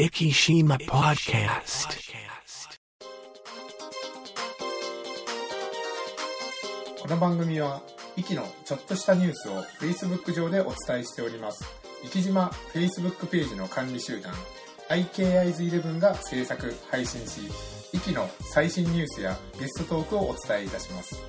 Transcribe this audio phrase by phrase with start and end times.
[0.00, 1.90] Ikishima Podcast.
[7.02, 7.82] この番組は、
[8.16, 11.62] イキのちょっとしたニュースを Facebook 上でお伝えしております。
[12.10, 14.32] 生島 Facebook ページの管理集団、
[14.88, 17.42] IKIs11 が制作、配信し、
[17.92, 21.22] イキの最新ニュースやゲストトークをお伝えいたします。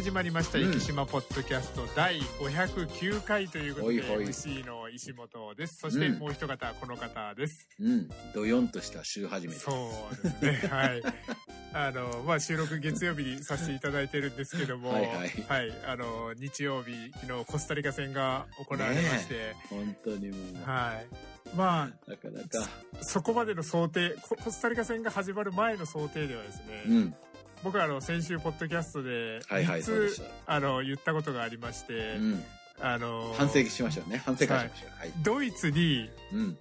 [0.00, 0.72] 始まりましたうん。
[0.72, 1.82] 生島ポッドキャスト。
[1.94, 4.24] 第509回ということでほいほい。
[4.28, 5.76] MC の石本です。
[5.76, 6.18] そしてうん。
[6.18, 9.66] もう一方この方です、うん、どよんとした週始めです。
[9.66, 10.68] そうですね。
[10.72, 11.02] はい。
[11.74, 15.72] あのまあ収録月曜日にさせていただいてるんですけどもはいはい。
[15.86, 21.54] あの日曜日昨日コスタリカ戦が行われまして、本当にもう、はい。
[21.54, 22.66] まあなかなか。
[23.02, 27.14] そこまでの想定ココスタリカ戦が始まる前の想定ではですね、うん、
[27.62, 30.54] 僕はあの先週ポッドキャストではいはい、そうで3つした。
[30.54, 32.44] あの言ったことがありまして、うん、
[32.80, 34.22] あの反省しましょうね。
[34.24, 34.98] 反省会しましょう。
[34.98, 35.12] はい。
[35.22, 36.58] ドイツにうん、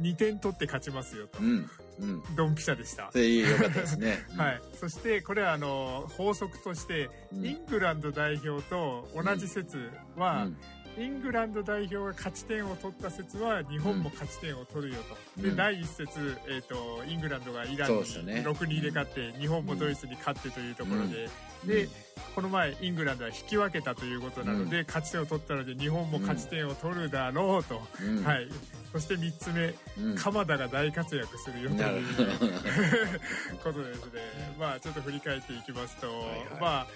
[0.00, 2.22] 2点取って勝ちますよと、うん、うん。
[2.34, 3.18] ドンピシャでしたそ。
[3.18, 4.24] れ良かったですね。
[4.36, 7.46] はい、そしてこれはあの法則として、うん。
[7.46, 10.56] イングランド代表と同じ説うは、ん、
[11.00, 15.00] イングランド代表が勝ち点を取った説は日本も勝ち点を取るよ
[15.36, 15.56] と、でうん。
[15.56, 18.44] 第1節、えー、とイングランドがイランそにうですよね。
[18.46, 21.30] 6-2で勝って日本もドイツに勝ってというところで、
[21.64, 21.68] うん。
[21.68, 21.88] で、
[22.34, 28.48] この前イングランドは引き分けたということなので、勝ち点を取ったので日本も勝ち点を取るだろうと、うん、はい、
[28.92, 30.16] そして3つ目、うん。
[30.16, 32.04] 鎌田が大活躍するよという。
[33.64, 34.20] ことですね。
[34.58, 36.38] まあちょっと振り返っていきますと、はいはい。
[36.60, 36.86] まあ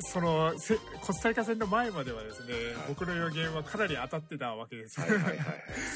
[0.00, 5.00] そのせコスタリカ戦の前まではですね、はい僕の予言はかなり当たってたわけです。
[5.00, 5.38] はいはいはいはい。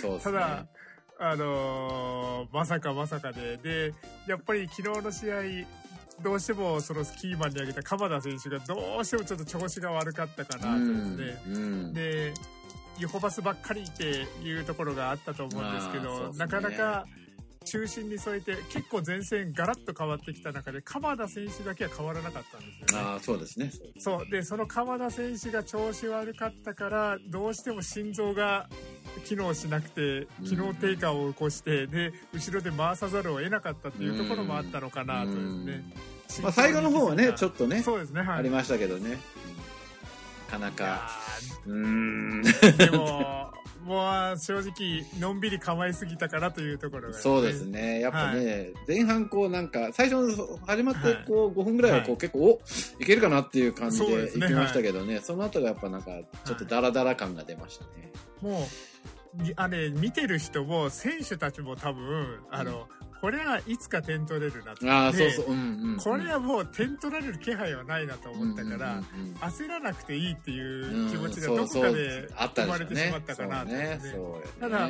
[0.00, 0.32] そうですね。
[0.38, 0.66] ただ、
[1.20, 3.94] あのーまさかまさかで、で、
[4.26, 5.42] やっぱり昨日の試合、
[6.22, 11.92] どうしてもそのキーマンに挙げた鎌田選手がどうしてもちょっと調子が悪かったかなとですね。
[11.92, 12.34] で
[12.98, 17.06] 横パスばっかりっていうところがあったと思うんですけどねなかなか
[17.70, 23.08] 中心に添えて結構前線ガラッと変わってきた中で鎌田選手だけは変わらなかったんですよね。
[23.08, 23.70] ああ、そうですね。
[23.98, 28.68] そうでその鎌田選手が調子悪かったからどうしても心臓が
[29.24, 35.84] 機能しなくて機能低下を起こしてで後ろで回さざるを得なかったっていうところもあったのかなとですね。
[36.42, 39.18] まあ、最後の方はね、ちょっっとね、そうですね、はい、ありましたけどね。
[40.50, 41.00] なかないか、や
[41.66, 42.40] うーん。
[42.42, 43.47] ーでも
[43.88, 48.00] もう正直のんびり構えすぎたからというところが、そうですね。
[48.00, 52.60] やっぱね、前半こうなんか、最初の始まってこう5分ぐらいはこはう結構、お
[53.00, 56.10] いけるかなっていう感じでですね行きましたけどね、その後がやっぱなんか、
[56.44, 58.12] ちょっとダラダラ感が出ましたね。
[58.42, 62.88] もうにあれ見てる人も選手たちも多分あの、
[63.20, 65.56] これはいつか点取れるなとああ、でそうそう。
[65.98, 73.82] これはもう点取られる気配はないなと思ったから、うんうんうん焦らなくていいっていううん気持ちがうんどこかであった生まれてしまったかなと、そうね。
[73.84, 74.44] ねそうよね。
[74.60, 74.88] ただ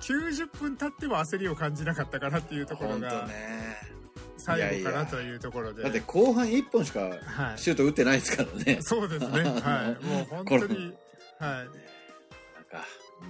[0.00, 3.96] 90分経っても焦りを感じなかったかなっていうところがね。
[4.38, 8.78] 最後かなというところでだって後半1本しかはい、シュート打ってないですからね。
[8.80, 10.94] そうですねはいもう本当に
[11.40, 11.68] はい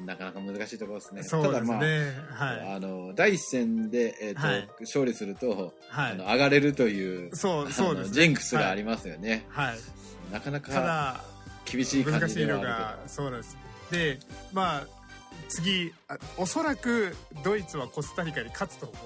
[0.04, 1.22] なんか、なか難しいところですね。
[1.22, 2.74] そうですただまあ、ねはい。
[2.76, 4.68] あの第一戦で、えーとはい。
[4.80, 6.12] 勝利すると、はい。
[6.12, 8.14] あの上がれるというそうそうですね。
[8.14, 9.78] ジンクスがありますよね、はい。
[10.32, 11.24] なかなたかだ
[11.64, 13.56] 厳しい感難しいのじではあがそうなんです。
[13.90, 14.18] で
[14.52, 14.86] まあ
[15.48, 17.14] 次あおそらく
[17.44, 18.96] ドイツはコスタリカに勝つと思う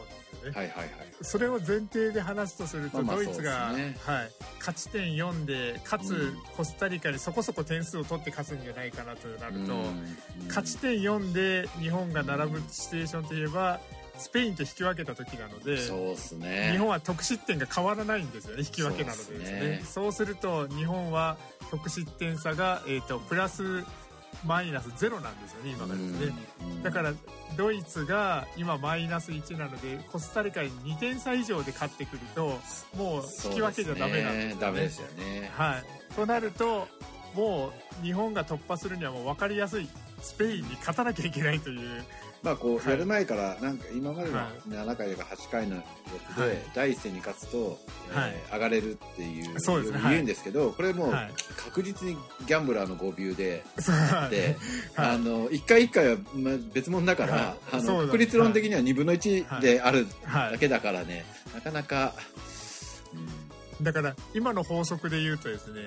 [0.44, 0.88] ね、はいはいはい。
[1.22, 6.36] それを前提で話すとすると、ドイツが、ねはい、勝ち点4でかつ、うん。
[6.56, 9.76] コスタリカにそこそこ点数を取って勝つんじゃないかなとなると、う
[10.44, 10.48] ん。
[10.48, 13.80] 勝ち点4で日本が並ぶシチュエーションといえば
[14.20, 16.70] スペインと引き分けた時なのでそうですね。
[16.72, 19.82] 日本は得失点が変わらないんですよね引き分けなのでですね。
[19.84, 20.26] そうすね。
[20.26, 21.38] すると日本は
[21.70, 23.84] 得失点差が、えー、とプラス
[24.46, 26.00] マイナス0なんですよね今がで。
[26.00, 26.82] すね、うん。
[26.82, 27.12] だから
[27.56, 32.58] ドイツが今マイナス1なのでコスタリカに2点差以上で勝ってくると
[32.96, 34.56] もう引き分けじゃダメなんですよね。
[34.60, 35.50] ダメですよね。
[35.54, 36.88] はい、となると
[37.34, 39.88] もう日本が突破するにはもう分かりやすい
[40.22, 42.04] スペインに勝たなきゃいけないという。
[42.42, 42.90] まあこうはい。
[42.90, 44.70] やる前からなんか今までのはい。
[44.70, 45.82] 7回か8回のや
[46.34, 46.50] つはい。
[46.50, 47.78] で第一戦に勝つと、
[48.52, 50.00] 上がれるっていうそうですね。
[50.04, 51.30] 言うんですけどこれもうはい。
[51.56, 52.16] 確実に
[52.46, 54.30] ギャンブラーの誤ビューでそう。
[54.30, 54.56] で、
[54.94, 55.10] はい。
[55.10, 57.76] あの一回一回はまあ別物だから、はい。
[57.76, 60.52] あの確率論的には2分の1であるはい。
[60.52, 61.24] だけだからね、
[61.54, 62.14] なかなか、
[63.82, 65.80] だから今の法則で言うとですね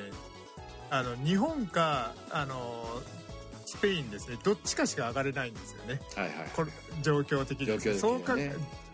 [0.90, 2.86] あの日本かあの
[3.74, 4.38] スペインですね。
[4.44, 6.00] どっちかしか上がれないんですよね。
[6.16, 6.50] はいはい。
[6.56, 6.72] これ
[7.02, 7.68] 状況的に。
[7.68, 7.80] ね。
[7.96, 8.36] そうか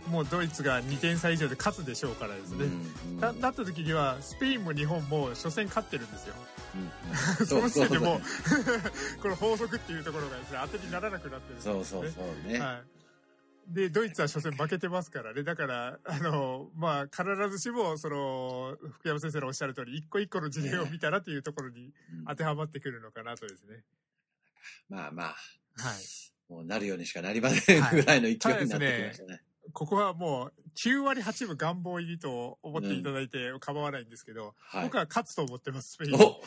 [0.07, 6.35] もうドイツが2点差以上で勝つでしょうからですね、うんななった時にはスペインも日本も初戦勝ってるんですよ。
[7.39, 8.21] うん その時点でも
[9.21, 12.59] この法則っていうところがですね当てにならなくなってるんですねそうそうそうね。
[12.59, 12.81] は
[13.69, 15.43] い、でドイツは初戦負けてますからね。
[15.43, 22.25] だからあのまあ必ずしもその福山先生のおっしゃる通り一個一個の事例を見たらっていうところにうん。
[22.25, 23.83] 当てはまってくるのかなとですね、
[24.89, 25.33] まあまあ、は
[25.93, 29.41] い、もうなるようにしかなりませんぐらいの勢いになってきましたね。
[29.71, 34.83] ここはもう9割8分願望入りと思っていただいて構わないんですけど、はい。
[34.85, 36.41] 僕は勝つと思ってますスペインお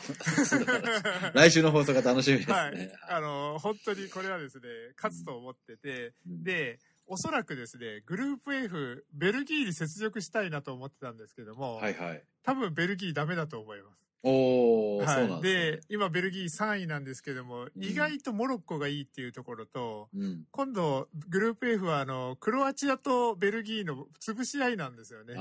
[1.33, 2.55] 来週の放送が楽しみですね。
[2.55, 4.63] はい、あの本当にこれはですね
[4.97, 6.43] 勝つと思ってて、うん。
[6.43, 12.23] でおそらくですねグループ F ベルギーに雪辱したいなと思ってたんですけども、はいはい。
[12.43, 14.03] 多分ベルギーダメだと思います。
[14.25, 15.81] おー、はい、そうなんですねで。
[15.89, 20.45] 今ベルギー3位なんですけども、ん意外とモロッコがいいっていうところとうん。
[20.51, 25.33] 今度グループ F はあのクロアチアとベルギーの潰し合いなんですよね。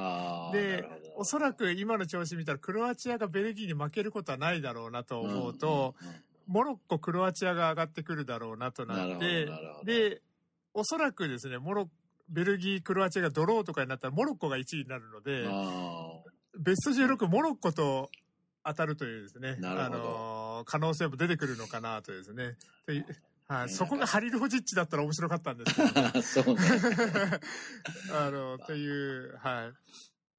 [0.53, 0.85] で
[1.17, 6.14] おそらく今の調子見たらクロアチアがベルギーに負けることはないだろうなと思うと、んんん
[6.49, 9.49] モロッコ、クロアチアが上がってくるだろうなとなって
[9.85, 10.23] で
[10.75, 11.89] おそらくですねモロ
[12.29, 16.21] ベルギー、クロアチアがドローとかになったらモロッコが1位になるのであ
[16.59, 18.11] ベスト16モロッコと
[18.65, 22.57] 当たるというですねあのー可能性も出てくるのかなとですね。
[23.49, 23.73] はい、ね。
[23.73, 26.61] そこがハリルホジッチだったら面白かったんですけど、ー そうね。
[28.15, 29.73] あのという、はい、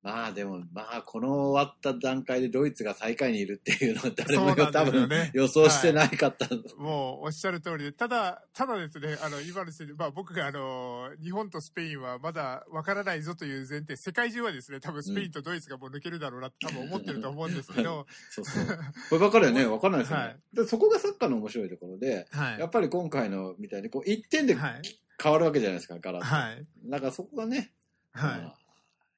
[0.03, 6.49] まあでも、まあこの終わった段階でドイツが最下位にいるっていうのは誰もそうなん多分予想してないかった。
[6.77, 18.65] もうおっしゃる通りで、ただ、ただですね、あの、今の時点で、まあ僕があの、日本とスペインはまだわからないぞという前提、世界中はですね、多分スペインとドイツがもう抜けるだろうなって多分思ってると思うんですけど、そうそう。
[19.09, 20.23] こればっかりはね、わかんないですよね。
[20.23, 22.59] はいでそこがサッカーの面白いところで、はい。
[22.59, 24.81] やっぱり今回のみたいに、こう、1点ではい。
[25.21, 26.27] 変わるわけじゃないですか、ガラッと。
[26.27, 26.65] はい。
[26.89, 27.71] だからそこがね、
[28.11, 28.41] はい。
[28.41, 28.62] まあ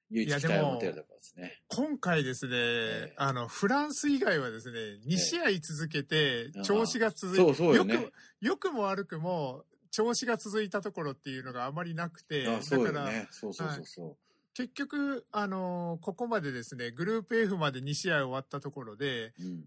[0.10, 1.62] 唯一期待を持てるところですね。
[1.68, 13.28] 今回ですね、ええあの、フランス以外はですね、2試合続けてええ調子が続いそうそうよねく、良くも悪くも調子が続いたところっていうのがあまりなくて、あそうだから、よね。
[13.32, 14.18] そうそうそうそ
[14.54, 19.44] 結局、あのここまでですね、グループ F まで2試合終わったところで、う。
[19.44, 19.66] うん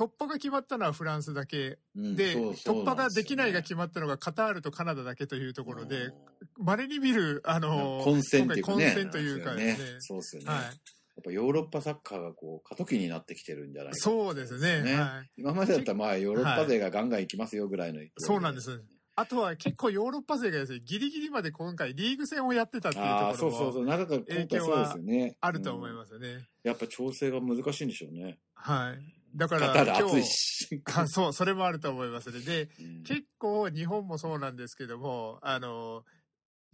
[0.00, 6.10] 突破が決まったのはフランスだけうんで、突破ができないが決まったのがカタールとカナダだけというところで
[6.58, 8.84] 稀に見る、あの混戦っていうかね。
[8.84, 9.76] 混戦というかね。
[9.98, 10.48] そうですよね。
[10.48, 10.62] はい
[11.16, 14.82] やっぱヨーロッパサッカーがこう過渡期になってきてるんじゃないかそうですね。
[14.82, 15.30] ねはい。
[15.36, 18.82] 今までだったらまあヨーロッパ勢がガンガン行きますよぐらいの勢いそうなんです
[19.16, 26.28] あとは結構ヨーロッパ勢がですね、ギリギリまで今回リーグ戦をやってたっていうところもそうそうそう長く今回そうですよねあると思いす、ますよね。
[26.28, 29.19] うんやっぱ調整が難しいんでしょうねはい。
[29.34, 30.24] だから今日、
[31.08, 32.40] そう、それもあると思いますね。
[32.40, 33.02] で、うん。
[33.04, 36.04] 結構日本もそうなんですけども、あの、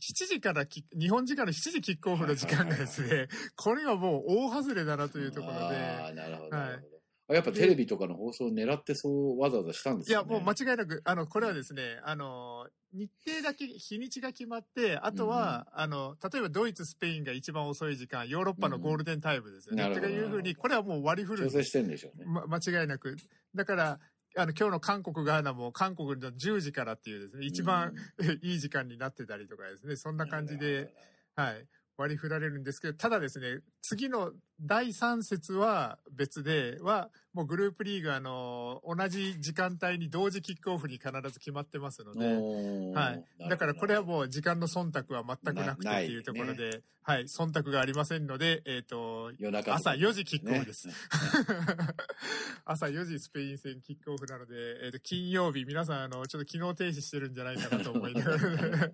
[0.00, 6.95] 7時からキ日本時間の7時キックオフの時間がですね、これはもう大外れだなというところあで、ーなるほど、はい
[7.28, 19.82] やっぱテレビとかの放送を狙ってそうわざわざしたんですいや、もう間違いなく、あの、これはですね、あの、日程だけ、日にちが決まって、あとは、あの、例えばドイツ、スペインが一番遅い時間、ヨーロッパのゴールデンタイムですよね。
[19.82, 23.16] うんとかいうふうに、これはもう割り振る調整してんでしょうね、ま、間違いなく。
[23.54, 24.00] だから、
[24.36, 27.92] あの、今日の韓国、ガーナも韓国の10時からっていうですね、一番、
[28.42, 30.94] いい時間になってたりとかですね、そんうんな感じで、
[31.34, 31.66] はい、
[31.98, 42.26] 割り振られるんですけど、ただですね、次の第3節は別では、もうグループリーグ、あの、同じ時間帯に同時キックオフに必ず決まってますので、
[42.98, 43.48] はい。
[43.48, 50.88] だからこれはもう時間の忖度は全くなくてなっていうところで、はい、忖度がありませんので、えっ、と、夜中朝4時キックオフです。
[50.88, 50.94] ね。
[52.64, 54.54] 朝4時スペイン戦キックオフなので、
[54.86, 58.90] えー、と金曜日皆さんあのちょっと機能停止してるんじゃないかなと思いながら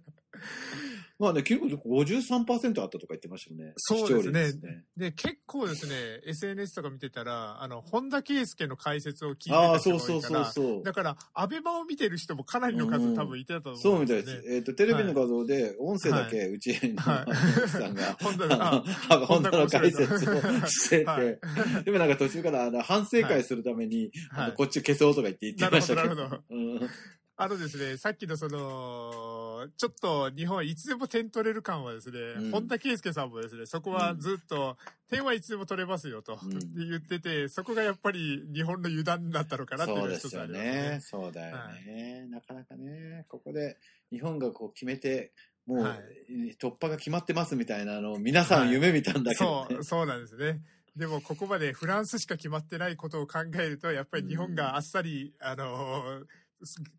[1.22, 3.74] まあね、結構53%あったとか言ってましたよね。
[3.76, 4.46] そうですね。
[4.46, 5.94] 視聴率で結構ですね
[6.26, 10.82] SNS とか見てたらあの本田圭佑の解説を聞いてああ、た人そうそうが多いからそうそう。
[10.82, 14.26] だからアベマを見てる人もかなりの数うん多分いてたと思そううんでよね。
[14.26, 14.48] みたいです。
[14.48, 14.54] す。
[14.56, 17.24] えっ、と、テレビの画像で、音声だけ、うちの、は
[17.64, 20.18] いさんが、本田があの、本田の解説を
[20.66, 21.38] してて、はい。
[21.84, 24.44] でもなんか途中からあの反省会するために、はい。
[24.46, 26.16] あのこっち消そうとか言って言ってましたけど。
[26.16, 26.42] なるほど。
[26.50, 26.90] うん。
[27.36, 29.31] あのですね、さっきのその、
[29.68, 34.76] ちょっと日本はいつでも点取れる感はですね、うん本田圭佑さんもですね、そこはずっと、
[35.10, 41.00] 点はいつでも取れますよと、うん言ってて、そこがやっぱり日本の油断だったのかなっていうのが一そうですよつありますねね。。
[41.00, 42.26] そうだよね。
[42.28, 43.78] なかなかね、ここで
[44.10, 45.32] 日本がこう決めて、
[45.66, 45.96] もう、は
[46.60, 50.60] 突破が決まってますみたいなのを皆さん夢見たんだけど、ねそう、そうなんですね。
[50.96, 56.24] でも、ここまでフランスしか決まってないことを考えると、やっぱり日本があっさり、あのー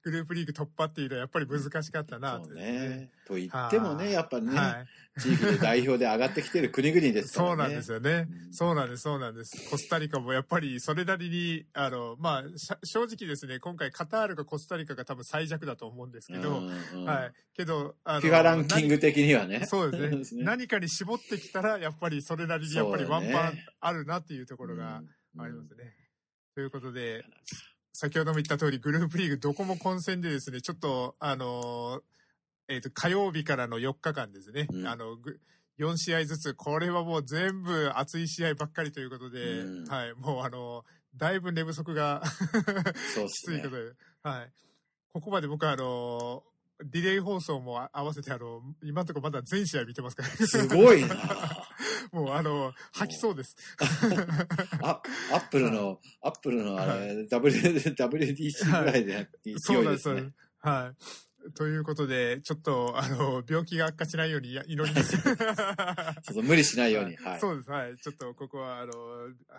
[0.03, 2.62] グループリーグ突破っていうのはやっぱり難しかったなとね。
[2.62, 3.10] ね。
[3.27, 4.86] と言ってもね、やっぱね、は
[5.17, 5.22] い。
[5.22, 7.51] 地域で代表で上がってきてる国々ですからね。
[7.51, 8.27] そうなんですよね。
[8.29, 9.70] うんそうなんです、そうなんです。
[9.70, 12.43] コスタリカもやっぱりそれなりに、あの、まあ、
[12.84, 17.32] 正直ですね、今回カタールかコスタリカが多分最弱だと思うんですけど、うんうんはい。
[17.55, 19.60] けど、あの、フィファランキング的にはね。
[19.60, 25.96] 何そうですね 何かに絞ってきたら、やっぱりそれなりにやっぱりワンパンあるなっていうところがうんありますね。
[26.55, 27.25] ということで、
[27.93, 32.01] 先ほども言った通り、グループリーグどこも混戦でですね、ちょっと、あのー
[32.69, 34.88] えっ、と、火曜日からの4日間ですね、うん。
[34.88, 35.39] あの、ぐ
[35.79, 39.85] 4試合ずつ、これはもう全部熱い試合ばっかりということで、うん。
[39.85, 40.83] はい、もうあの
[41.15, 42.23] だいぶ寝不足が
[43.13, 43.91] そうっきついことで、
[44.23, 44.51] はい。
[45.13, 46.43] ここまで僕はあの
[46.86, 50.30] ディレイ放送もあ合わせてあの、今のところまだ全試合見てますから。
[50.30, 51.16] すごいな
[52.12, 53.56] もうあの、吐きそうです。
[54.82, 60.10] あアップルの、アップルのあれ、W WDC ぐらいで勢いそうなんです。
[60.13, 60.32] ですね。
[60.60, 61.33] はい。
[61.55, 65.17] ということで、ちょっと、あの、病気が悪化しないようにや祈ります。
[66.31, 67.15] そう無理しないように。
[67.17, 67.39] はい。
[67.39, 67.69] そうです。
[67.69, 67.97] はい。
[67.97, 68.93] ちょっと、ここは、あの、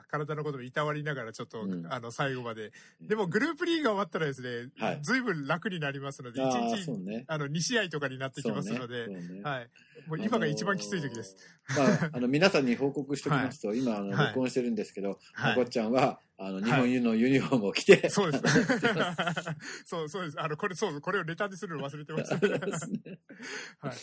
[0.09, 2.73] 体のこともいたわりながら、ちょっと、うんあの、最後まで。
[3.01, 7.25] でも、グループリーグが終わったらですね、はいずいぶん楽になりますので、あ1あ、日、ね。
[7.27, 9.71] あの、2試合とかになってきますので、ねねはい。
[10.07, 11.37] もう今が一番きつい時です。
[11.69, 12.01] あのー。
[12.01, 16.65] まあ、あの、皆さんに報告しておきますと、 今、あの、はい録音してるんですけど、はいまこっちゃんは、あの、い。
[16.65, 18.45] 日本のユニフォームを着て、そうです。
[19.87, 20.41] そう、そうです。
[20.41, 23.89] あの、これ、そう、これをネタにするの忘れてました。
[23.89, 23.97] はい。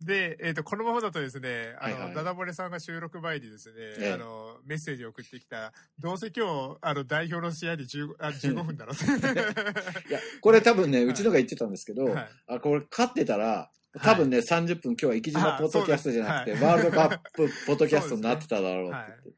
[0.00, 2.14] で、えっ、と、このままだとですね、あの、はいはい。
[2.14, 4.12] ダダ漏れさんが収録前にですね、ええ。
[4.12, 8.94] あの、メッセージを送ってきた、どうせ今日、あの、代表の試合で15、あ15分だろう。
[10.08, 12.28] いや、これ多分ね、うちのが言ってたんですけど、はい。
[12.46, 19.37] あ、これ勝ってたら、多分ね、30分今日は生島ポッドキャストじゃなくて、ワールドカップポッドキャストになってただろうって言って。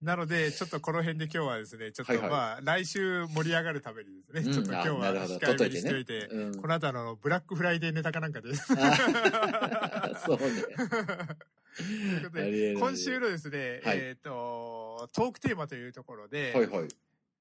[0.00, 2.30] なので、ちょっとこの辺で今日はですね、ちょっと、はいはい。
[2.30, 4.52] まあ、来週盛り上がるためにですね、うん。
[4.52, 6.28] ちょっと今日は控えめにしておいて、
[6.60, 8.50] この後あの、ブラックフライデーネタかなんかで。
[8.50, 10.46] あそうね。
[11.78, 13.98] ということで今週のですね、はい。
[13.98, 16.88] えっ、と、トークテーマというところで、はいはい。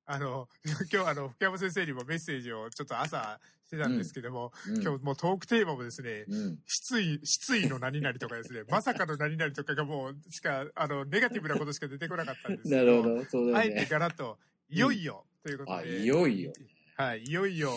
[0.08, 0.48] あの、
[0.92, 6.60] 今日あの、福山先生にもメッセージをちょっと朝してたんですけども、うん今日もうトークテーマもですね、うん。
[6.66, 13.86] 失意、失意の何々とかですね、 まさかの何々とかがもう、しか、あの、ネガティブなことしか出てこなかったんですけど、 なるほど、そうだあえて。
[13.86, 15.78] ガラッと、いよいよ、ということで。
[15.78, 16.54] あいよいよ。
[16.96, 17.74] はい、いよいよ、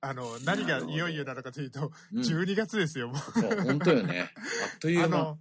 [0.00, 3.40] あの、何がいよいよなのかというと、うん12月ですよ、もう。
[3.40, 4.32] そう、本当よね。
[4.36, 5.38] あっという間。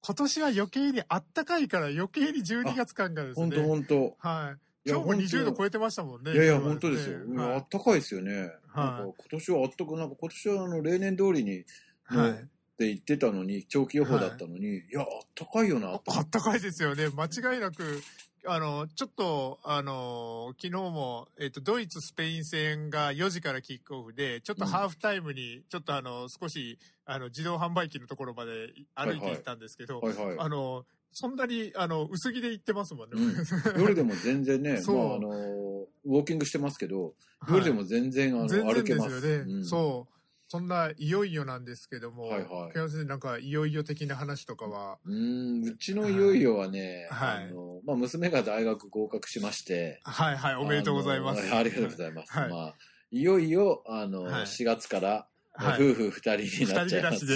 [0.00, 4.16] 今年は余計にあったかいから余計に12月間がです本当ね、本当。
[4.18, 4.67] はい。
[4.86, 6.32] 今日も本当20度超えてましたもんね。
[6.32, 7.18] いやいや、本当ですよ。
[7.24, 8.32] ねはいあったかいですよね。
[8.32, 11.64] なんか今年はあったか、なんか今年はあの例年通りに、
[12.04, 12.30] はい。
[12.30, 12.34] っ
[12.78, 17.08] て言ってたのに、長期予報だったのに、い、や、あったかいよな、とあったかいですよね。
[17.08, 18.00] 間違いなく、
[18.46, 30.36] あの、ちょっと、あの、昨日も、えっ、と、ドイツ、スペイン戦が4時からキックオフで、ちょっとハーフタイムに、ちょっとあの、少し、あの、自動販売機のところまで歩いて行ったんですけど、はいはい。
[30.38, 33.16] あの、そんなに、あの、薄着で行ってますもんね。
[33.16, 33.34] うん
[33.80, 39.26] 夜でも全然ね、そうまああの、ウォーキングしてますけど、はい夜でも全然あの全然歩けですます。
[39.26, 39.44] よね。
[39.52, 40.14] うんそう。
[40.50, 51.54] そんないよいよなんですけども、はいはい先生なんかいよいよ的な話とかは、うーん、うちのいよいよはね、はいあの、まあ、娘が大学合格しまして、はいはい、おめでとうございます。
[51.54, 52.32] ありがとうございます。
[52.32, 52.74] はいまあ、
[53.10, 57.34] いよいよ、あの、はい4月から、はい夫婦二人になっちゃいますって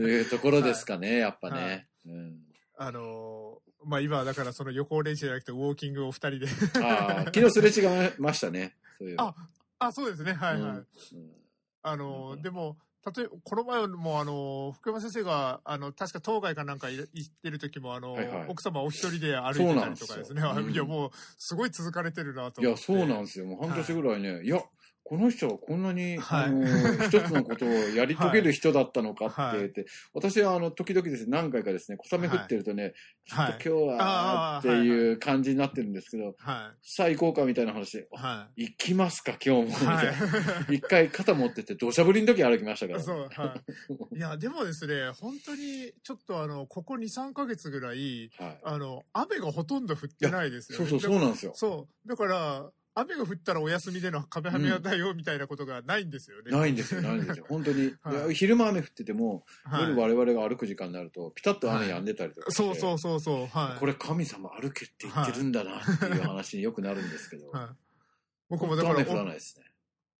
[0.00, 1.56] いうところですかね、やっぱね。
[1.64, 2.45] はいうん、
[2.76, 6.46] あのーまあ今はだからその予行練習じゃなくてウォーキングを二人で。
[6.82, 8.74] ああ、昨日すれ違いましたね。
[8.98, 9.16] そういう。
[9.18, 9.34] あ、
[9.78, 10.32] あ、そうですね。
[10.32, 10.60] はいはい。
[10.62, 10.84] うんうん
[11.82, 12.76] あのーうんでも、
[13.16, 20.40] 例えば、この前もあのー福山先生が、あの、確か当該かなんかい行ってる時も、あのーはいはい奥様お一人で歩いてたりとかですね。
[20.40, 22.84] すようん いや、もう、すごい続かれてるなといや、思って。
[22.86, 23.46] そうなんですよ。
[23.46, 24.60] もう半年ぐらいね、い、や、
[25.08, 32.94] この人はこんなに、はいあの、一つのことをやり遂げる人だったのかってはい言って、私はあの、時々ですね、何回かですね、小雨降ってるとね、はい
[33.26, 38.06] ちょっと今日は、っていう感じになってるんですけど、はさあ行こうかみたいな話で、い。
[38.16, 39.78] は行きますか、今日も、みい。
[39.78, 40.02] たいな。
[40.12, 40.74] はい。
[40.74, 43.00] 一回肩持ってて、土砂降りの時歩きましたから。
[43.00, 43.62] そう、は
[44.12, 44.16] い。
[44.16, 48.60] いや、でもですね、本当に、ちょっとあの、ここ2、3ヶ月ぐらい、はい。
[48.64, 50.88] あの、雨がほとんど降ってないですよね。
[50.88, 51.52] そうそう、そうなんですよ。
[51.54, 52.08] そう。
[52.08, 56.50] だから、雨が降ったらお休みでの壁はめだよみたいなことがないんですよね。
[56.50, 57.44] ないんですよ、ないんですよ。
[57.48, 57.94] 本当に。
[58.02, 63.46] はい昼間雨降ってても、はい夜我々が歩く時間になると、ピタッと雨止んでたりとかして、そうそうそうそう。
[63.48, 63.78] はい。
[63.78, 67.68] これ神様歩けって言ってるんだなっていう話によくなるんですけど、はい。
[68.48, 69.65] 僕もだから本当雨降らないですね。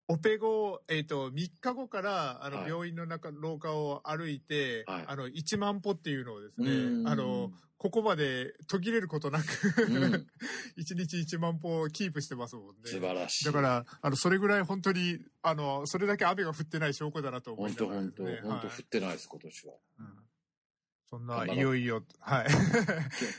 [0.08, 9.44] オペ後、えっ、と、3日後から、あの、はい病院の中、廊下を歩いて、はいあの、1万歩っていうのをですね、あの、ここまで途切れることなく、
[9.88, 10.26] うん
[10.78, 12.82] 1日1万歩をキープしてますもんね。
[12.84, 13.44] 素晴らしい。
[13.44, 18.48] だから、あの、それぐらい本当に、あの、それだけ雨が降ってない証拠だなと思い本なが当本当らですね。
[18.48, 19.74] はい本当降ってないです、今年は。
[19.98, 20.26] うん
[21.08, 22.48] そんな、いよいよ、はい。
[22.48, 22.52] き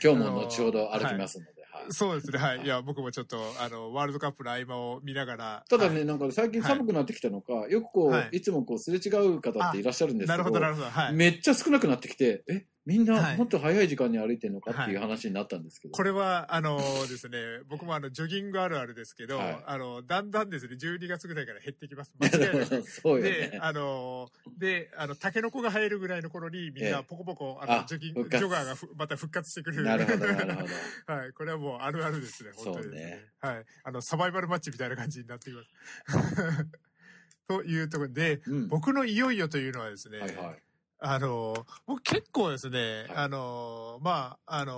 [0.02, 1.57] 今日も後ほど歩きますので。
[1.82, 2.62] はいそうですね、はい。
[2.62, 5.64] いや、僕もちょっと、あの、ワールドカップの合間を見ながら。
[5.68, 10.90] ただね、はいなんか最近寒くなってきたのか、よくこう、はいい、つもこうすれ違う方っていらっしゃるんですけど、なるほど、なるほど。
[10.90, 11.12] はい。
[11.14, 15.92] めっちゃ少なくなってきて、え、みんはないもっと早い時間に歩いてるのかっていう話になったんですけど。
[15.92, 17.36] これは、あのですね、
[17.68, 22.14] 僕もあの、ジョギングあるあるですけど、はいあの、だんだんですね、12月ぐらいから減ってきます。
[22.18, 22.82] 間違いなく。
[22.82, 23.58] そうよで、ね。
[23.60, 29.82] あの、で、あの、タケノコが生えるぐらいの頃に、みんええなポコポコ、あの、あジョギング、ジョガーがふまた復活してくる。
[29.82, 30.68] なるほど、なるほど。
[31.12, 31.32] はい。
[31.32, 33.26] これはもうあるあるですね、本当にね。
[33.40, 33.64] はい。
[33.84, 35.68] あの、サバイバルマッチみたいな感じになってきます。
[37.48, 38.68] というところで、うん。
[38.68, 40.62] 僕のいよいよというのはですね、はいはい。
[41.00, 41.54] あの、
[41.86, 44.76] 僕結構ですね、はいあの、まあ、あの、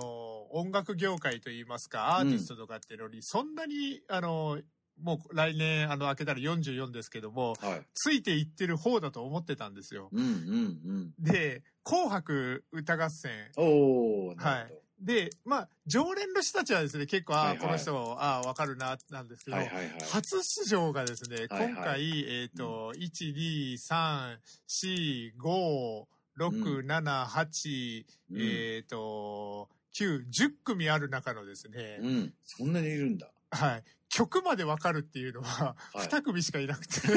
[0.53, 4.59] 音楽業界といいますか、アーティストとかっていうのに、そんなに、あの、
[5.01, 7.81] もう来年、あの、明けたら44ですけども、はい。
[7.95, 10.09] ついていってる方だと思ってたんですよ。
[10.11, 13.31] うんうんで、紅白歌合戦。
[13.57, 13.65] うん。
[13.65, 14.81] おー、なるほど。
[15.01, 19.57] で、まあ、常連の人たちはですね、結構、ああ、この人、ああ、わかるな、なんですけど。
[20.11, 26.05] 初出場がですね、今回、えっ、と、1、2、3、4、5、
[26.37, 32.33] 6、7、8、うんえっ、と、9、10組ある中のですね、うん。
[32.45, 33.29] そんなにいるんだ。
[33.49, 33.83] はい。
[34.11, 37.07] 曲までわかるっていうのは、はい2組しかいなくて。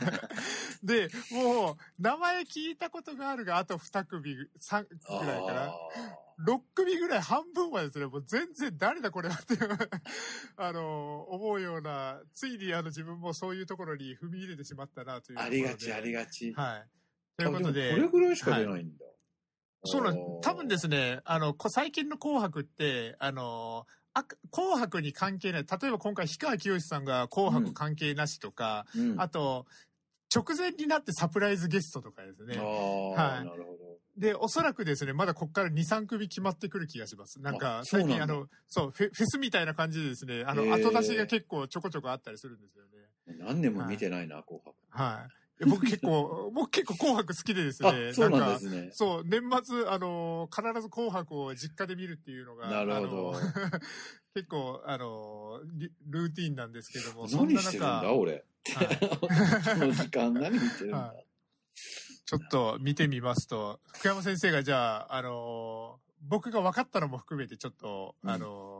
[0.82, 5.64] で、もう、名前聞いたことがあるが、あと2組、3ぐらいかな。
[5.64, 5.72] あ
[6.46, 9.54] 6組ぐらい半分はですね、もう全然誰だこれはって
[10.56, 16.52] あの、思うような、ついにあの自分もそういうところに踏み入れてしまったなというーありがち、ありががち。
[16.54, 16.88] はい。
[17.36, 19.04] ということで、これぐらいしか出ないんだ。
[19.84, 29.20] そうなん多分ですね、あの、こ最近の紅白って、あの、あ紅白に関係ない、例えば今回氷川きよしさんが紅白関係なしとか、うん。
[29.20, 29.66] あと、
[30.34, 32.56] 直前になってサプライズゲストとかですね。
[32.56, 33.44] は
[34.16, 34.20] い。
[34.20, 37.40] で、おそらくですね、まだこっから2、3組決まってくる気がします。
[37.40, 42.90] なんか最近あの、そう、フェフェスみたいな感じでですね、あの、後出しが結構ちょこちょこあったりするんですよね。
[43.38, 44.76] 何年も見てないな、紅白。
[44.90, 45.41] はい。
[45.64, 48.90] で僕結構、 僕結構紅白好きでですね、あ、そうなんかですね。
[48.92, 53.80] そう、年末、あのー必ず紅白を実家で見るっていうのが、なるほどあのー
[54.34, 55.60] 結構、あの
[56.08, 58.32] ルーティンなんですけども、そん何なしてるんだ、中、俺。
[58.32, 61.14] はいその時間何見てるんだは。
[62.24, 68.71] ちょっと見てみますと、福山先生がじゃあ、あのー僕が分かったのも含めてちょっと、うんあのー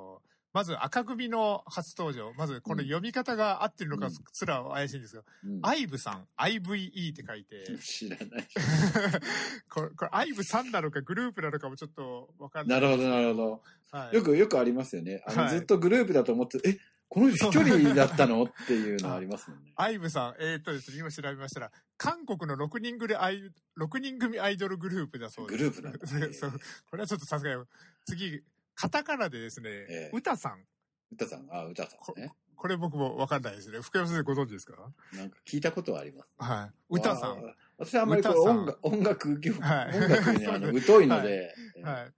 [0.53, 2.33] まず赤組の初登場。
[2.35, 8.27] まずこの読み方が合ってるのかうんすら怪しいんですが、うんアイブさん、IVE って書いて、知らない。
[9.71, 12.79] これ、これ、アイブさんなのかグループなのかもちょっと分かんな。
[12.81, 13.63] ないるほど、なるほど。
[13.91, 15.23] はい、よく、よくありますよね。
[15.27, 16.79] あの、はいずっとグループだと思って、え、
[17.13, 18.45] この人一人だったの？
[18.45, 19.73] っていうのありますもんね。
[19.77, 25.59] アイブさん、えーっとですね、今調べましたら、韓国の6人組アイ、6人組アイドルグループだそうです。
[25.59, 26.07] グループなんだ。
[26.33, 26.53] そう、
[26.87, 27.63] これはちょっとさすがに。
[28.07, 28.43] 次、
[28.75, 30.65] カタカナでですね、ええ歌さん。
[31.13, 32.33] 歌さん、あ、歌さんね。
[32.57, 33.81] これ僕もわかんないですね。
[33.81, 34.75] 福山先生ご存知ですか？
[35.15, 36.29] なんか聞いたことはあります。
[36.39, 36.71] はい。
[36.91, 37.55] 歌さん。
[37.79, 42.13] 私はあんまりこ音楽、音楽業、はい音楽にあの疎いので、え ーはい。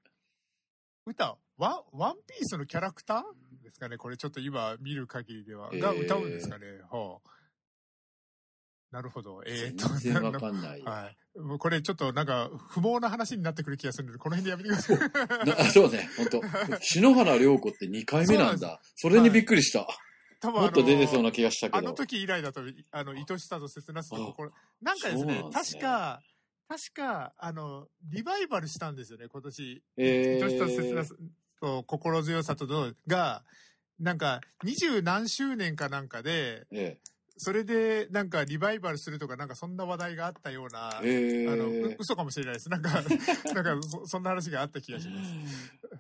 [1.07, 3.97] 歌、ワン、ワンピースのキャラクターですかね？
[3.97, 5.71] これちょっと今見る限りでは。
[5.73, 6.67] えーが歌うんですかね？
[6.90, 7.31] はあ。
[8.94, 9.42] なるほほど。
[9.44, 10.83] えー、と、全然わかんない。
[10.83, 11.38] はい。
[11.40, 15.70] もうこれちょっとなんか不毛な話になってくる気がするので、この辺でやめてください。
[15.74, 16.42] そうね、本当
[16.80, 18.80] 篠原涼子って2回目なんだ。
[18.94, 19.88] それにびっくりした。
[20.38, 21.78] 多分もっと出てそうなな気がしたけど。
[21.78, 22.61] あの時以来だと、
[22.92, 26.22] あの、愛しさと切なさとあこれ、なんかですねすね確か、
[26.68, 29.83] 確か、あの、リバイバルしたんですよね、今年。
[29.96, 31.14] えー愛しさと切なさ
[31.61, 33.42] と心強さとのが、
[33.98, 36.98] なんか、二十何周年かなんかで、え
[37.37, 41.66] それで、なんか、リバイバルするとか、なんか、そんな話題があったような、ええあの。
[41.99, 42.68] 嘘かもしれないです。
[42.68, 42.90] なんか、
[43.53, 45.33] なんかそ、そんな話があった気がします。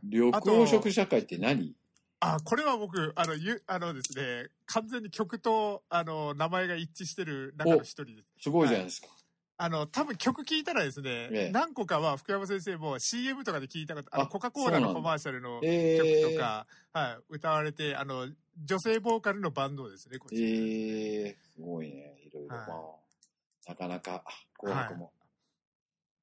[0.04, 1.74] 緑黄色社会って何？
[2.20, 8.44] あ、これは僕、あの、ゆ、あのですね、完全に曲と、あの、名前が一致してる中の一人です。
[8.44, 9.08] すごいじゃないですか。
[9.56, 20.36] あの、多分曲聞いたらですね、ええ何個かは福山先生も CM とかで聞いたこと、あの、あコカ・コーラのコマーシャルのえ曲とか、はい、歌われて、あの、女性ボーカルのバンドですね、こち。
[20.36, 22.20] ええすごいね。
[22.24, 24.24] いろいろ、はいまあ、なかなか、
[24.58, 25.12] 紅白も。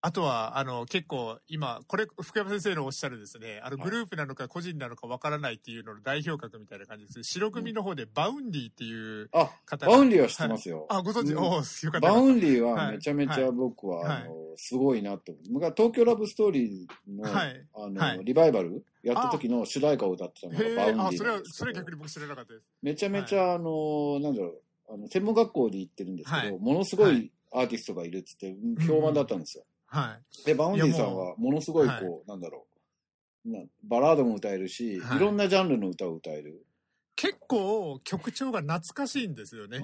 [0.04, 3.86] あとは、あの、結構、今、これ、福山先生のおっしゃるですね、あの、はい。
[3.86, 7.24] グループなのか個人なのかわからないっていうのの代表格みたいな感じです。
[7.24, 10.88] 白組の方で、 Vaundy っていうあ、方 Vaundy は知ってますよ。
[10.90, 11.38] あ、ご存知、うん。
[11.38, 12.10] おーよかった。
[12.10, 12.92] Vaundy ははい。
[12.94, 14.24] めちゃめちゃ僕は、はい。
[14.24, 15.54] あのすごいなと思う。
[15.54, 17.68] 昔東京ラブストーリーの,、はい。
[17.76, 18.20] あのはい。
[18.24, 18.84] リバイバル？
[19.04, 22.66] やった時の主題歌を歌ってたのが Vaundy それはそれ逆に僕知らなかったです。
[22.82, 24.48] めちゃめちゃ、あのなんだろ
[24.90, 26.60] うあの専門学校で行ってるんですけど、はい。
[26.60, 27.32] ものすごはい。
[27.54, 28.56] アーティストがいるっつって
[28.88, 29.66] 評判だったんですよ。
[29.92, 30.46] はい。
[30.46, 32.66] で Vaundy さんはものすごいこう、はいなんだろ
[33.46, 36.66] うなバラードも歌えるし、はいい、ろんなジャンルの歌を歌える。
[37.16, 39.80] 結構、曲調が懐かしいんですよね。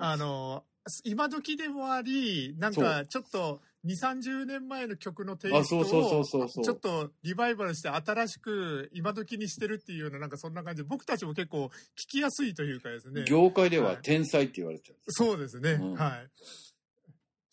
[0.00, 0.64] あの、
[1.04, 11.70] 今時でもあり、なんかちょっと2、30年前の曲のテイストあそうそうそうをちょっとリバイバルして新しく今時にしてるっていうようななんかそんな感じで僕たちも結構聞
[12.08, 13.24] きやすいというかですね。
[13.26, 15.72] 業界でははい天才って言われてるんですよそうですね。
[15.72, 16.28] うんはい。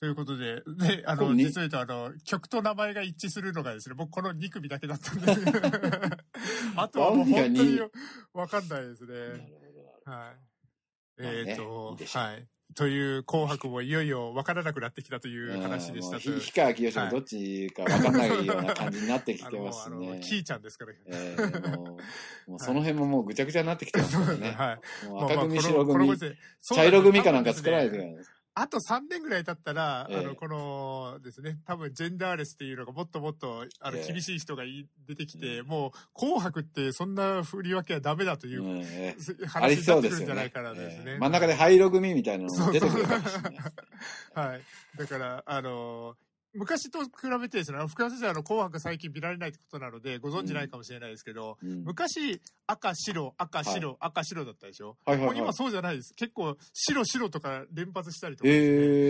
[0.01, 5.41] ということで、で、あの、実を言うと、あの、曲と名前が一致するのがですね、僕この2組だけだったんです
[6.75, 7.79] あとはもう本当に
[8.33, 9.15] わかんないですね。
[9.15, 9.31] は
[10.03, 10.07] い。
[10.07, 10.31] ま
[11.19, 12.47] あねえっ、といいはい。
[12.73, 20.21] という紅白もいよいよ分からなくなってきたという話でしたと氷川きよしもどっちか分かんないような感じになってきてますあの、ね。
[20.23, 20.93] キーちゃんですから。
[21.05, 21.97] えーもう
[22.49, 24.51] もうその辺ももうぐちゃぐちゃになってきてますからね。
[24.51, 25.07] はい。
[25.07, 26.17] もう赤組、白組
[26.61, 28.40] 茶色組かなんか作らないといけ多分ですねない。
[28.53, 41.03] あと3年ぐらい経ったら、ええあの、このですね、多分ジェンダーレスっていうのがもっともっと、あの、ええ厳しい人がい出てきて、うもう、紅白ってそんな振り分けはダメだという、うんえすー話になってくるんじゃないかなですね。
[41.13, 43.53] えー真ん中で灰色組みたいなのも出てくるかもしれない。
[44.33, 44.61] はい。
[44.97, 46.15] だから、あの
[46.53, 47.09] 昔と比
[47.39, 51.83] べてですね、福山先生はあの紅白最近見られないってことなので、ご存知ないかもしれないですけど、うん。
[51.83, 55.35] 昔、赤、白、赤、白、赤、白だったでしょ、はいはいはい。
[55.37, 55.53] もう今。
[55.53, 56.13] そうじゃないです。
[56.15, 58.59] 結構、白、白とか連発したりとかね、え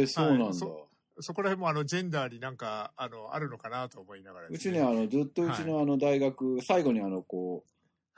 [0.03, 0.45] ー、そうなんだ。
[0.45, 0.87] はいそ
[1.23, 7.63] そこら辺もあの、ジェンダーになんか、あの、あるのかなと思いながらね、うちね、あの、ずっとうちのあの大学、最後にあの、こ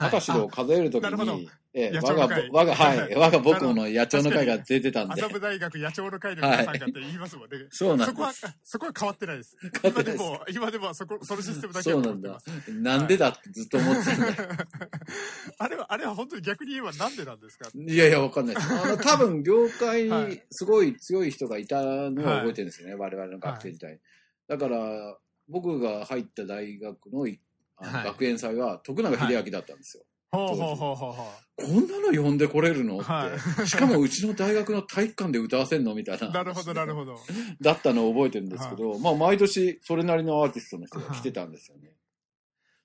[0.03, 5.27] う、はい赤白を数えるときに、ええ野我が我が、はい、は い我が僕の野鳥の会が出てたんで麻。
[5.27, 7.57] 布大学野鳥の会の皆さんがって言いますもんね。
[7.71, 9.57] そうなんそこはです。、そこは変わってないです。
[9.81, 12.37] 変わってないです今でも、今でもそこ、そのシステムだけそうなんだ。
[12.67, 14.33] なんでだってずっと思ってたんだよ。
[15.57, 17.69] あれは、あれは本当に逆に言えばなんでなんですか？
[17.73, 18.73] いやいや、わかんないです。
[18.73, 23.99] あの、多分、業界に はいすごい強い人がいたのは覚えてるんですよね、我々の学生時代。
[24.47, 27.39] だから、僕が入った大学のいあのはい
[27.83, 30.03] 学園祭は徳永英明だったんですよ。
[30.31, 32.97] ほうほうほうほうほこんなの呼んでこれるの？
[32.97, 35.93] って、はしかもうちの大学の体育館で歌わせんの？
[35.93, 36.27] みたいな。
[36.27, 36.31] う。
[36.31, 37.15] なるほど、なるほど。
[37.61, 41.95] だったのを覚えてるんですけど、まあ毎年それなりのアーティストの人が来てたんですよね。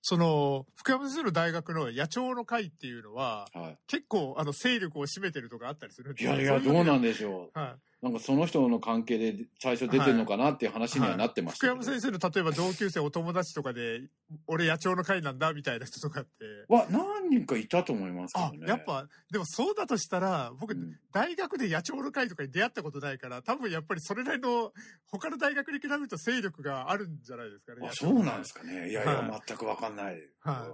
[0.02, 6.24] その、福山先生の大学の野鳥の会っていうのは、は結構、あの、勢力を占めてるとかあったりするんでい。
[6.24, 7.66] いやいや、どうなんででしょはい。
[7.72, 7.80] う。
[8.00, 11.84] なんかその人の関係で最初出てるのかなっていう話にはなってまし福たけど。
[11.84, 14.02] 山先生の例えば同級生お友達とかで、
[14.46, 16.28] 俺野鳥の会なんだみたいな人とかって。
[16.68, 24.72] は何人かいたと思いますけあどね。、やっぱ、でもそうだとしたら、僕、うん大学で野鳥の会とかに出会ったことないから、多分やっぱりそれなりの、
[25.10, 27.88] 他の大学に比べると勢力があるんじゃないですかね。
[27.88, 28.90] あ、そうなんですかね。
[28.90, 30.20] いやいや、はい全くわかんない。
[30.40, 30.68] は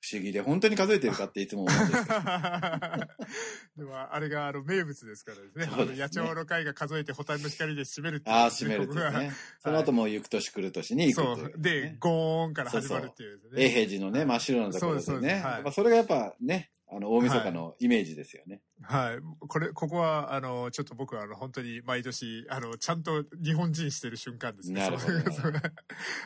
[0.00, 2.14] 不思議で、本当に数えてるかっていつも思うんですけど。
[3.76, 5.64] でも、あれがあの名物ですからですね。
[5.64, 8.36] すね野鳥の会が数えて、ホタルの光で締めるっていう。
[8.36, 9.32] ああ、閉めるっていうね。
[9.58, 11.52] その後も行く年来る年に行くそう。
[11.58, 13.64] で、ゴーンから始まるっていうね。
[13.64, 15.02] 永平寺のね、真っ白なところでね。
[15.02, 18.60] そうですはいやっぱそれがやっぱね、あの、大晦日のイメージですよね。
[18.82, 19.18] はい。
[19.46, 24.80] これ、ここは、あの、ちょっと僕は、あの、本当に毎年、あの、ちゃんと日本人してる瞬間ですね。
[24.80, 25.52] なるほどそうそう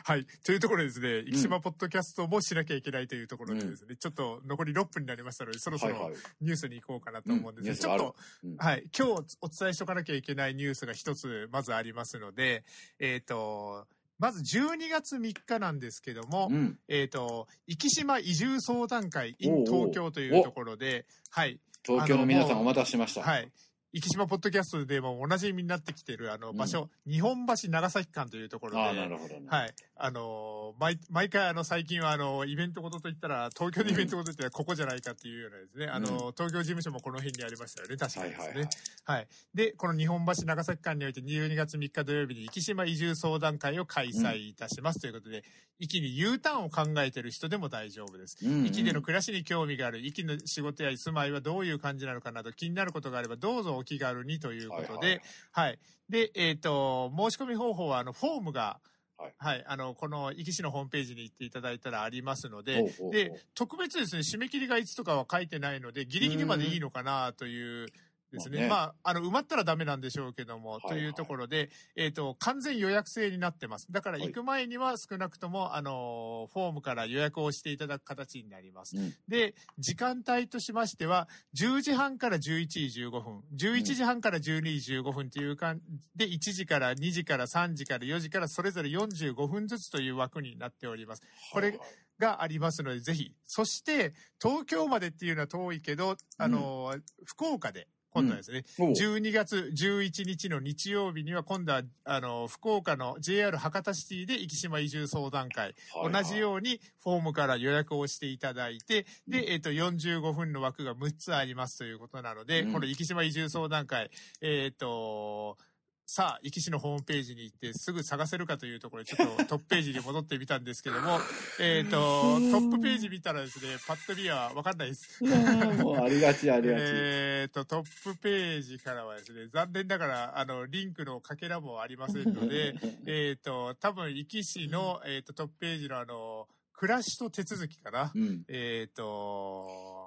[0.05, 0.25] はい。
[0.45, 6.13] というところでですね、生島ポッドキャストもしなきゃいけないというところでですね、ちょっと残り6分になりましたので、そろそろはいはい。
[6.39, 8.83] ニュースに行こうかなと思うんですうんけど、ちょっと、うんはい。
[8.97, 12.63] 今日お伝えしとかなきゃいけないニュースが一つ、まずありますので、
[12.99, 13.85] えっ、と、
[14.19, 16.77] まず12月3日なんですけども、うん。
[16.87, 21.59] えっ、と、生島移住相談会 in 東京というところで、はい。
[21.85, 23.21] 東京の皆さんお待たせしました。
[23.21, 23.51] はい。
[23.95, 29.41] 生島ポッドキャストでもおなじみになってきてるあの場所、日本橋長崎間というところで、ああ、なるほどね。
[29.47, 29.73] はい。
[29.95, 38.45] あのー毎、毎回あの最近はあの、イベントごとといったら、東京のイベントごとといったらここじゃないかっていうようなですね、あのー東京事務所もこの辺にありましたよね、確かにですね。
[38.45, 38.67] はいはいはい。
[39.05, 39.27] はい。
[39.53, 45.43] で、この日本橋長崎間において12月3日土曜日に生島移住相談会を開催いたしますということで、
[45.79, 48.37] 壱岐に U ターンを考えている人でも大丈夫です。
[48.43, 55.79] うんうん壱岐での暮らしに興味がある、壱岐の仕事や住まいはどういう感じなのかなど気になることがあればどうぞお気軽にということで、はい、
[56.09, 58.79] で、えっ、と、申し込み方法はあの、フォームが、
[59.23, 59.33] はい。
[59.37, 67.87] はい、あの、この壱岐市のホームページに行っていただいたらありますので、で、特別ですね、締め切りがいつとかは書いてないので、ギリギリまでいいのかなという
[68.33, 68.57] ですね。
[68.57, 73.87] まあねまあ、あの、埋まったらダメなんでしょうけども、はいというところで、えっ、と、完全予約制になってます。
[73.91, 78.97] だからはい行く前には少なくとも、あの、フォームから予約をしていただく形になります。
[78.97, 85.79] うんで、時間帯としましては、10時半から11時15分、11時半から12時15分という間
[86.15, 91.21] で、1時から2時から3時から4時からそれぞれ45分ずつという枠になっております。
[91.51, 91.87] これはいはい
[92.19, 93.33] がありますので、ぜひ。
[93.45, 98.91] そして、東京までっていうのは遠いけど、あの、福岡で、今度はですね、おう。
[98.91, 112.73] 12月11日の日曜日には、今度は、あの、福岡の JR 博多シティで生島移住相談会、はい同じようにフォームから予約をしていただいて、で、えっ、と、45分の枠が6つありますということなので、うん。
[112.73, 115.57] この生島移住相談会、えっ、と、
[116.05, 121.19] さあ、壱岐市のホームページに行ってすぐ探せるかというところで、ちょっとトップページに戻ってみたんですけども、
[121.59, 125.23] えっと、トップページ見たらですね、パッと見はわかんないです。
[125.23, 126.81] もうありがちありがち。
[126.83, 132.75] えっと、トップページからはですね、残念ながら、あの、リンクのかけらもありませんので、
[133.07, 138.11] えっと、多分、壱岐市の、えっと、トップページのあの、暮らしと手続きかな。
[138.13, 138.43] うん。
[138.49, 140.02] えっと、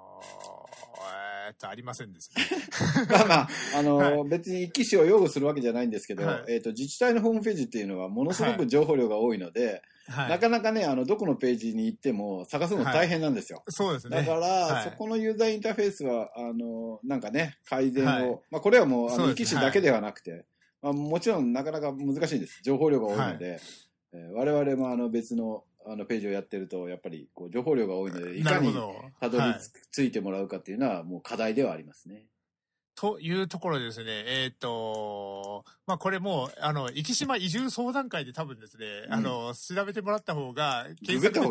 [1.48, 2.44] えっと、ありませんですね。
[3.08, 10.30] まあまあ、あの、は別に機種を擁護するわけじゃないんですけど、はいえっ、と、自治体のホームページっていうのはものすごく情報量が多いので、はい。
[10.30, 13.62] なかなかね、あの、どこのページに行っても探すの大変なんですよ。
[13.68, 14.18] そうですね。
[14.18, 20.44] だから、はいそこのユーザーインターフェースは、あの、なんかね、改善を、はいまあ、これはもう、あの、そうです機種だけではなくて、
[20.82, 22.60] まあ、もちろんなかなか難しいんです。
[22.62, 23.86] 情報量が多いので、えー
[24.32, 28.74] 我々もあの別のあのページをやってると、やっぱりこう情報量が多いので、いかに。
[29.20, 29.60] たどりはい
[29.92, 32.24] 着いてもらうかっていうのは、もう課題ではありますね。
[32.96, 41.50] というところでですね、えっ、と、まあ、これもう、あの、生島移住相談会で多分ですね、うんあの、調べてもらった方が、ググった方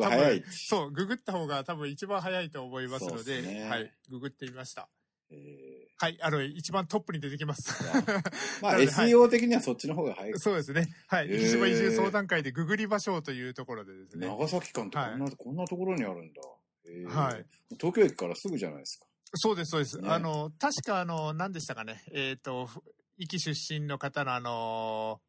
[0.49, 4.89] そう、ググった方が多分一番早いと思いますので、すねはい、ググってみました。
[5.29, 7.83] えはい、あの、一番トップに出てきます。
[7.83, 8.21] ー
[8.61, 10.33] まあ、SEO 的にはそっちの方が早い。
[10.39, 10.87] そうですね。
[11.07, 11.29] はい。
[11.29, 14.27] 生島移住相談会でググりましょうというところでですね。
[14.27, 16.41] 長崎間ってこんな、こんなところにあるんだ。
[16.87, 17.45] えーはい
[17.79, 19.07] 東京駅からすぐじゃないですか。
[19.33, 19.97] そうです、そうです。
[19.99, 22.03] ねあの、確かあの、何でしたかね。
[22.11, 22.69] えっ、と、
[23.17, 25.21] 壱岐出身の方のあの、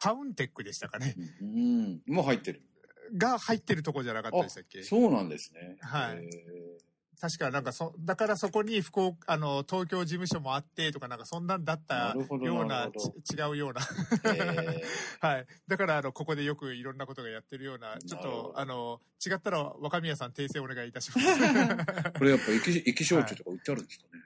[0.00, 1.16] ファウンテックでしたかね。
[1.40, 2.02] うん。
[2.06, 2.62] もう入ってる。
[3.16, 5.76] が入ってるとこじゃなかったでしたっけそうなんですね。
[5.80, 6.78] はいえ
[7.24, 13.80] 確かなんかそ、だからそこに福岡、あの、東京事務所もあってとかなんかそんなんだったようなな違うような。
[13.80, 14.84] ーえ
[15.26, 15.46] はい。
[15.66, 21.26] だからあの、ここでよくいろんなことがやってるような、ちょっとあの、違ったら若宮さん訂正お願いいたします。
[21.26, 24.22] ー これやっぱ液液焼酎とか売ってあるんですかね。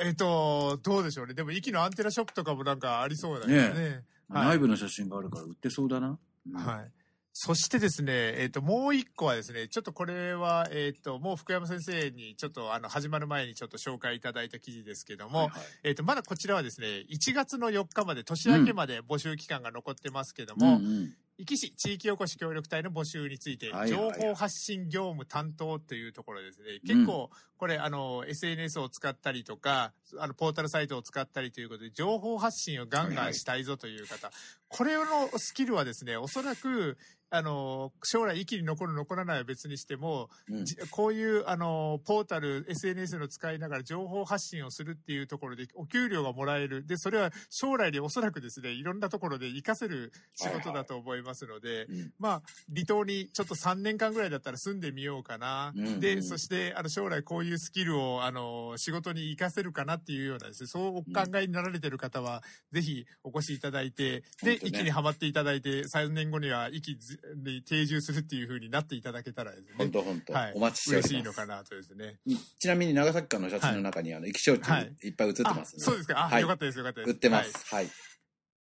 [0.00, 1.34] えっと、どうでしょうね。
[1.34, 3.74] でも、息のアンテナショップとかもなんかありそうだけどね。
[3.74, 6.18] ねはい内部の写真があるから売ってそうだな。
[6.46, 7.01] うんはい。
[7.34, 15.60] そしてですね、えっ、と、もう一個はですね、ちょっとこれは、えっ、と、もう福山先生にちょっとあの、始まる前にちょっと紹介いただいた記事ですけども、はいはい。
[15.84, 21.14] えっ、と、まだこちらはですね、1月の4日まで、年明けまで募集期間が残ってますけども、うんうん。
[21.38, 26.80] 壱岐市地域おこし協力隊の募集について、情報発信業務担当というところですね。
[26.86, 34.30] 結構、これ、あの、SNS を使ったりとか、あの、ポータルサイトを使ったりということで、情報発信をガンガンしたいぞという方、
[34.72, 36.96] これのスキルはですね、おそらく、
[37.34, 46.86] あの、将来、息に残る残らないは別にしても、うんじこういう、あの、ポータル、SNS の使いながら情報発信をするっていうところで、お給料がもらえる。
[46.86, 55.72] で、それは将来でおそらくですね、いろんなところで活かせる仕事だと思いますので、うんまあ、離島にちょっと3年間ぐらいだったら住んでみようかな。
[55.74, 66.96] うんで、うんそして、あの、将来こういうスキルを、あの、仕事に活かせるかなっていうようなですね、そうお考えになられてる方は、ぜひお越しいただいて、で、ね息にはまっていただいて、3年後には息
[67.44, 71.14] に定住するっていう風になっていただけたらですね本、当本当、はいお待ちしております。
[71.14, 72.18] 嬉しいのかなとですね。
[72.58, 75.82] ちなみに長崎館の写真の中に、あの、液焼酎はいいっぱい写ってあますね。
[75.82, 76.24] そうですか。
[76.24, 77.10] あ、はいよかったです、よかったです。
[77.10, 77.74] 売ってまはいす。
[77.74, 77.88] はい。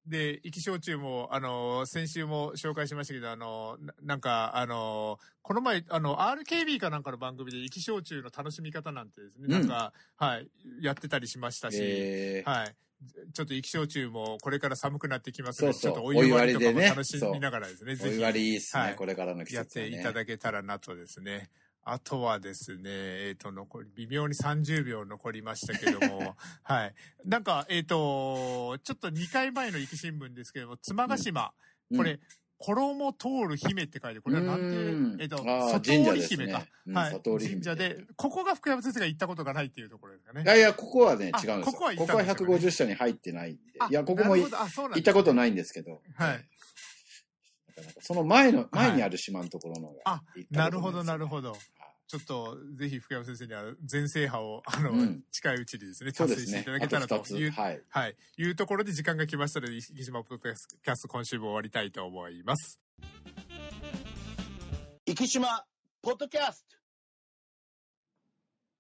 [0.08, 10.50] で、生き焼酎も、あの、先週も紹介しましたけど、あの、ななんか、あの、この前、あの、RKB かなんかの番組で生き焼酎の楽しみ方なんてですね、なんか、はい、
[10.82, 12.76] やってたりしましたし、えーはい。
[13.34, 15.92] ちょっと生き焼酎もこれから寒くなってきますので、そうそう。
[15.94, 18.16] ちょっとお湯割りとかも楽しみながらですね、おぜひ。
[18.16, 18.96] 湯割りいいっすね、はい。
[18.96, 19.92] これからの季やっ節はね。
[19.92, 21.50] ていただけたらなとですね。
[21.84, 26.94] あとはですね、えっ、と、残り、微妙に30秒残りましたけども、 はい。
[27.26, 31.54] なんか、えっ、と、ちょっと2回前の生き新聞ですけども、妻ヶ島、
[31.90, 31.98] うん。
[31.98, 32.20] これ、
[32.62, 36.66] 衣通る姫って書いて、これはなんうんて、えっ、と、あー里織神社ですね姫か。
[36.88, 37.22] うんはい。
[37.22, 40.46] 神社で、ここが福山先生が行ったことがないっていうところですかねい。
[40.46, 41.72] やいや、ここはね、あ違うんですよ。
[41.72, 43.62] ここは行ここはったんですよね150社に入ってないんで。
[43.80, 46.02] あいや、ここも行ったことないんですけど。
[46.16, 46.46] はい。
[48.02, 51.56] その前の、はい前にある島のところのがあ行ったこといなるほど、なるほど。
[52.12, 52.18] ど。
[52.18, 56.80] ちょっと、ぜひ福山先生には全制覇を、あの、うん近いうちにですね、達成していただ。
[56.80, 57.82] けたらあという、はい。
[57.90, 60.56] はい、いうところで時間が来ましたので、石島ポッドキャ
[60.96, 62.80] スト今週も終わりたいと思います。
[65.06, 65.66] 生島
[66.02, 66.76] ポッドキャスト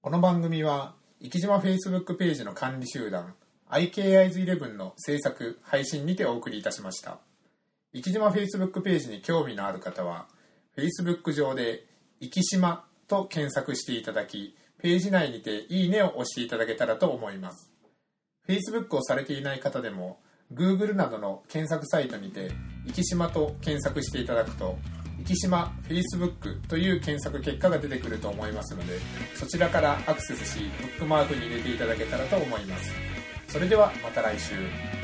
[0.01, 3.35] この番組は、生島 Facebook ページの管理集団、
[3.69, 7.19] IKIs11 の制作、配信にてお送りいたしました。
[7.93, 10.27] 生島 Facebook ページに興味のある方は、
[10.75, 11.85] Facebook 上で、
[12.19, 17.69] 生島と検索していただき、ページ内にていいねを押していただけたらと思います。
[18.47, 20.21] Facebook をされていない方でも、
[20.53, 22.51] Google などの検索サイトにて、
[22.95, 24.77] 生島と検索していただくと、
[25.25, 28.97] 生島 Facebook という検索結果が出てくると思いますので、
[29.35, 32.91] そちらからアクセスし、ブックマークに入れていただけたらと思います。
[33.49, 35.00] それではまた来週。